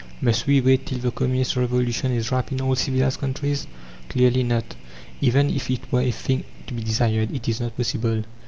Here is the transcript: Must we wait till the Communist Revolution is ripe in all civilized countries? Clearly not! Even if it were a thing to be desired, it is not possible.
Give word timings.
Must 0.19 0.47
we 0.47 0.61
wait 0.61 0.87
till 0.87 0.97
the 0.97 1.11
Communist 1.11 1.55
Revolution 1.57 2.11
is 2.11 2.31
ripe 2.31 2.51
in 2.51 2.59
all 2.59 2.75
civilized 2.75 3.19
countries? 3.19 3.67
Clearly 4.09 4.41
not! 4.41 4.75
Even 5.21 5.47
if 5.51 5.69
it 5.69 5.91
were 5.91 6.01
a 6.01 6.09
thing 6.09 6.43
to 6.65 6.73
be 6.73 6.81
desired, 6.81 7.29
it 7.31 7.47
is 7.47 7.61
not 7.61 7.77
possible. 7.77 8.23